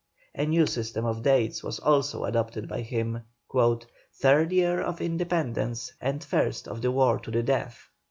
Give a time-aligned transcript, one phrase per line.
[0.33, 3.21] A new system of dates was also adopted by him:
[4.15, 7.87] "Third year of Independence and first of the War to the Death."